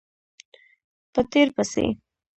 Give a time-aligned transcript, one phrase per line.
[1.13, 1.85] په تېر پسې